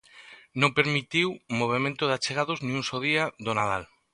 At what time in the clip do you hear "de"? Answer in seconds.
2.05-2.15